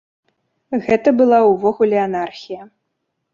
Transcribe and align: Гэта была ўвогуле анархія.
Гэта 0.85 1.13
была 1.19 1.39
ўвогуле 1.51 1.97
анархія. 2.07 2.61